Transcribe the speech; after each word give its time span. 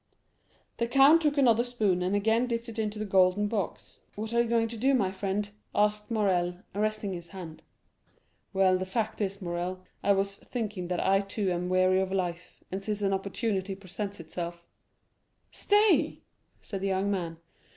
The 0.77 0.87
count 0.87 1.21
took 1.21 1.37
another 1.37 1.63
spoon, 1.63 2.01
and 2.01 2.15
again 2.15 2.47
dipped 2.47 2.67
it 2.67 2.79
into 2.79 2.97
the 2.97 3.05
golden 3.05 3.47
box. 3.47 3.97
"What 4.15 4.33
are 4.33 4.41
you 4.41 4.49
going 4.49 4.67
to 4.69 4.75
do, 4.77 4.95
my 4.95 5.11
friend?" 5.11 5.47
asked 5.75 6.09
Morrel, 6.09 6.55
arresting 6.73 7.13
his 7.13 7.27
hand. 7.27 7.61
"Well, 8.51 8.79
the 8.79 8.85
fact 8.87 9.21
is, 9.21 9.43
Morrel, 9.43 9.85
I 10.01 10.13
was 10.13 10.37
thinking 10.37 10.87
that 10.87 11.05
I 11.05 11.19
too 11.21 11.51
am 11.51 11.69
weary 11.69 12.01
of 12.01 12.11
life, 12.11 12.63
and 12.71 12.83
since 12.83 13.03
an 13.03 13.13
opportunity 13.13 13.75
presents 13.75 14.19
itself——" 14.19 14.65
"Stay!" 15.51 16.21
said 16.63 16.81
the 16.81 16.87
young 16.87 17.11
man. 17.11 17.37